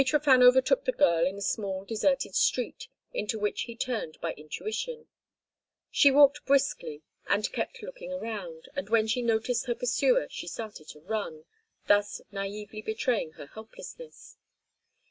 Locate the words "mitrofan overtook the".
0.01-0.91